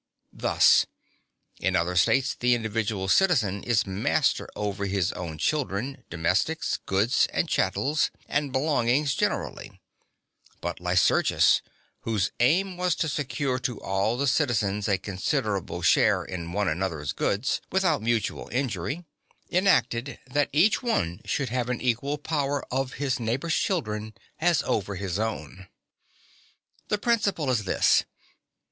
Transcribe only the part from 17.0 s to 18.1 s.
goods without